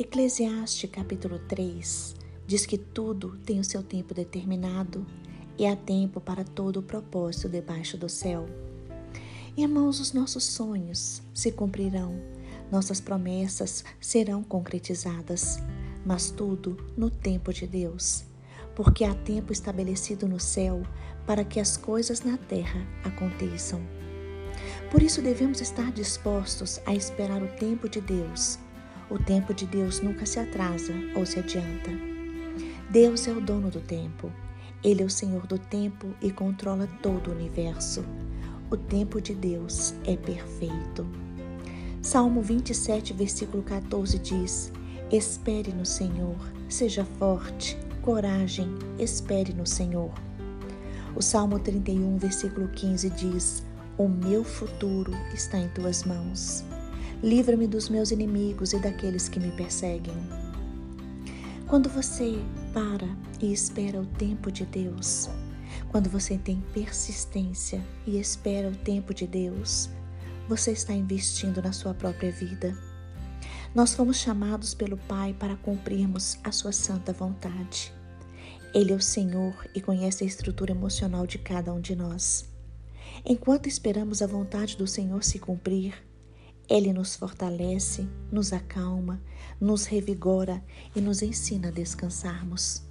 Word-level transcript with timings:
Eclesiastes 0.00 0.88
capítulo 0.92 1.40
3 1.40 2.14
diz 2.46 2.64
que 2.64 2.78
tudo 2.78 3.36
tem 3.38 3.58
o 3.58 3.64
seu 3.64 3.82
tempo 3.82 4.14
determinado 4.14 5.04
e 5.58 5.66
há 5.66 5.74
tempo 5.74 6.20
para 6.20 6.44
todo 6.44 6.76
o 6.76 6.82
propósito 6.84 7.48
debaixo 7.48 7.98
do 7.98 8.08
céu. 8.08 8.46
Irmãos, 9.56 9.98
os 9.98 10.12
nossos 10.12 10.44
sonhos 10.44 11.20
se 11.34 11.50
cumprirão, 11.50 12.14
nossas 12.70 13.00
promessas 13.00 13.84
serão 14.00 14.44
concretizadas, 14.44 15.58
mas 16.06 16.30
tudo 16.30 16.76
no 16.96 17.10
tempo 17.10 17.52
de 17.52 17.66
Deus, 17.66 18.24
porque 18.76 19.02
há 19.02 19.16
tempo 19.16 19.52
estabelecido 19.52 20.28
no 20.28 20.38
céu 20.38 20.80
para 21.26 21.42
que 21.42 21.58
as 21.58 21.76
coisas 21.76 22.20
na 22.20 22.38
terra 22.38 22.86
aconteçam. 23.02 23.84
Por 24.92 25.02
isso 25.02 25.20
devemos 25.20 25.60
estar 25.60 25.90
dispostos 25.90 26.80
a 26.86 26.94
esperar 26.94 27.42
o 27.42 27.48
tempo 27.56 27.88
de 27.88 28.00
Deus. 28.00 28.60
O 29.10 29.18
tempo 29.18 29.54
de 29.54 29.66
Deus 29.66 30.00
nunca 30.00 30.26
se 30.26 30.38
atrasa 30.38 30.92
ou 31.14 31.24
se 31.24 31.38
adianta. 31.38 31.90
Deus 32.90 33.26
é 33.26 33.32
o 33.32 33.40
dono 33.40 33.70
do 33.70 33.80
tempo. 33.80 34.30
Ele 34.84 35.02
é 35.02 35.04
o 35.06 35.10
Senhor 35.10 35.46
do 35.46 35.58
tempo 35.58 36.08
e 36.20 36.30
controla 36.30 36.86
todo 37.02 37.28
o 37.28 37.34
universo. 37.34 38.04
O 38.70 38.76
tempo 38.76 39.18
de 39.20 39.34
Deus 39.34 39.94
é 40.04 40.14
perfeito. 40.14 41.06
Salmo 42.02 42.42
27, 42.42 43.14
versículo 43.14 43.62
14 43.62 44.18
diz: 44.18 44.70
Espere 45.10 45.72
no 45.72 45.86
Senhor, 45.86 46.36
seja 46.68 47.04
forte, 47.18 47.78
coragem, 48.02 48.68
espere 48.98 49.54
no 49.54 49.66
Senhor. 49.66 50.12
O 51.16 51.22
Salmo 51.22 51.58
31, 51.58 52.18
versículo 52.18 52.68
15 52.68 53.10
diz: 53.10 53.62
O 53.96 54.06
meu 54.06 54.44
futuro 54.44 55.12
está 55.32 55.58
em 55.58 55.68
tuas 55.70 56.04
mãos. 56.04 56.62
Livra-me 57.22 57.66
dos 57.66 57.88
meus 57.88 58.12
inimigos 58.12 58.72
e 58.72 58.78
daqueles 58.78 59.28
que 59.28 59.40
me 59.40 59.50
perseguem. 59.50 60.14
Quando 61.66 61.88
você 61.88 62.38
para 62.72 63.08
e 63.40 63.52
espera 63.52 64.00
o 64.00 64.06
tempo 64.06 64.52
de 64.52 64.64
Deus, 64.64 65.28
quando 65.88 66.08
você 66.08 66.38
tem 66.38 66.62
persistência 66.72 67.84
e 68.06 68.20
espera 68.20 68.68
o 68.68 68.76
tempo 68.76 69.12
de 69.12 69.26
Deus, 69.26 69.90
você 70.48 70.70
está 70.70 70.92
investindo 70.92 71.60
na 71.60 71.72
sua 71.72 71.92
própria 71.92 72.30
vida. 72.30 72.78
Nós 73.74 73.94
fomos 73.94 74.18
chamados 74.18 74.72
pelo 74.72 74.96
Pai 74.96 75.34
para 75.34 75.56
cumprirmos 75.56 76.38
a 76.44 76.52
sua 76.52 76.70
santa 76.70 77.12
vontade. 77.12 77.92
Ele 78.72 78.92
é 78.92 78.96
o 78.96 79.02
Senhor 79.02 79.68
e 79.74 79.80
conhece 79.80 80.22
a 80.22 80.26
estrutura 80.26 80.70
emocional 80.70 81.26
de 81.26 81.38
cada 81.38 81.72
um 81.72 81.80
de 81.80 81.96
nós. 81.96 82.48
Enquanto 83.26 83.68
esperamos 83.68 84.22
a 84.22 84.26
vontade 84.26 84.76
do 84.76 84.86
Senhor 84.86 85.24
se 85.24 85.40
cumprir, 85.40 86.06
ele 86.68 86.92
nos 86.92 87.16
fortalece, 87.16 88.06
nos 88.30 88.52
acalma, 88.52 89.22
nos 89.60 89.86
revigora 89.86 90.62
e 90.94 91.00
nos 91.00 91.22
ensina 91.22 91.68
a 91.68 91.70
descansarmos. 91.70 92.82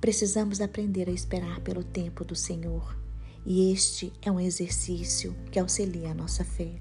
Precisamos 0.00 0.60
aprender 0.60 1.08
a 1.08 1.12
esperar 1.12 1.60
pelo 1.60 1.82
tempo 1.82 2.24
do 2.24 2.36
Senhor, 2.36 2.96
e 3.44 3.72
este 3.72 4.12
é 4.22 4.30
um 4.30 4.38
exercício 4.38 5.34
que 5.50 5.58
auxilia 5.58 6.12
a 6.12 6.14
nossa 6.14 6.44
fé. 6.44 6.80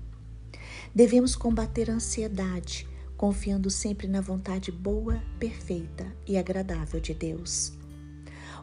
Devemos 0.94 1.36
combater 1.36 1.90
a 1.90 1.96
ansiedade, 1.96 2.88
confiando 3.18 3.70
sempre 3.70 4.08
na 4.08 4.22
vontade 4.22 4.72
boa, 4.72 5.22
perfeita 5.40 6.16
e 6.28 6.38
agradável 6.38 7.00
de 7.00 7.14
Deus. 7.14 7.74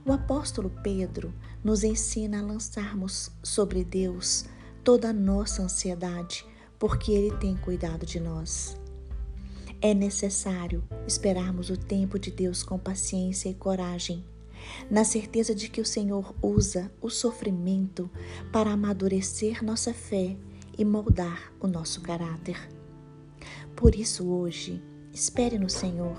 O 0.05 0.12
apóstolo 0.12 0.71
Pedro 0.83 1.34
nos 1.65 1.83
ensina 1.83 2.39
a 2.39 2.43
lançarmos 2.43 3.31
sobre 3.43 3.84
Deus 3.84 4.45
toda 4.83 5.11
a 5.11 5.12
nossa 5.12 5.62
ansiedade 5.62 6.47
porque 6.81 7.12
Ele 7.12 7.36
tem 7.36 7.55
cuidado 7.56 8.06
de 8.06 8.19
nós. 8.19 8.77
É 9.83 9.92
necessário 9.92 10.83
esperarmos 11.06 11.69
o 11.69 11.77
tempo 11.77 12.19
de 12.19 12.31
Deus 12.31 12.62
com 12.62 12.78
paciência 12.78 13.50
e 13.50 13.54
coragem, 13.54 14.25
na 14.91 15.04
certeza 15.04 15.54
de 15.54 15.69
que 15.69 15.81
o 15.81 15.87
Senhor 15.87 16.34
usa 16.43 16.91
o 17.00 17.10
sofrimento 17.10 18.10
para 18.50 18.71
amadurecer 18.71 19.62
nossa 19.62 19.93
fé 19.93 20.37
e 20.77 20.84
moldar 20.84 21.53
o 21.60 21.66
nosso 21.66 22.00
caráter. 22.00 22.56
Por 23.77 23.94
isso, 23.94 24.27
hoje, 24.27 24.83
espere 25.12 25.59
no 25.59 25.69
Senhor, 25.69 26.16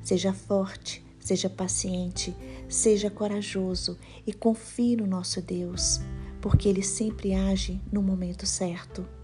seja 0.00 0.32
forte, 0.32 1.04
seja 1.18 1.50
paciente, 1.50 2.34
seja 2.68 3.10
corajoso 3.10 3.98
e 4.24 4.32
confie 4.32 4.96
no 4.96 5.06
nosso 5.08 5.42
Deus, 5.42 6.00
porque 6.40 6.68
Ele 6.68 6.82
sempre 6.82 7.34
age 7.34 7.80
no 7.92 8.00
momento 8.02 8.46
certo. 8.46 9.17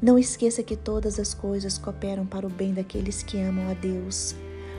Não 0.00 0.18
esqueça 0.18 0.62
que 0.62 0.76
todas 0.76 1.18
as 1.18 1.32
coisas 1.32 1.78
cooperam 1.78 2.26
para 2.26 2.46
o 2.46 2.50
bem 2.50 2.74
daqueles 2.74 3.22
que 3.22 3.40
amam 3.40 3.70
a 3.70 3.74
Deus, 3.74 4.36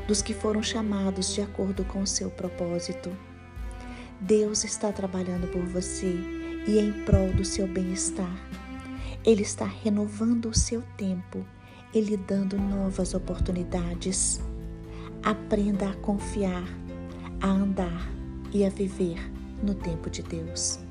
dos 0.08 0.22
que 0.22 0.34
foram 0.34 0.62
chamados 0.62 1.34
de 1.34 1.42
acordo 1.42 1.84
com 1.84 2.02
o 2.02 2.08
seu 2.08 2.30
propósito. 2.30 3.12
Deus 4.22 4.64
está 4.64 4.92
trabalhando 4.92 5.48
por 5.52 5.66
você 5.66 6.16
e 6.68 6.78
em 6.80 6.92
prol 7.04 7.34
do 7.34 7.44
seu 7.44 7.68
bem-estar. 7.68 8.36
Ele 9.26 9.42
está 9.42 9.66
renovando 9.66 10.50
o 10.50 10.58
seu 10.58 10.84
tempo 10.96 11.44
e 11.94 12.00
lhe 12.00 12.16
dando 12.16 12.58
novas 12.58 13.16
oportunidades. 13.16 14.40
Aprenda 15.24 15.90
a 15.90 15.96
confiar, 15.96 16.64
a 17.42 17.48
andar 17.48 18.08
e 18.54 18.64
a 18.64 18.70
viver 18.70 19.20
no 19.64 19.74
tempo 19.74 20.10
de 20.12 20.22
Deus. 20.22 20.87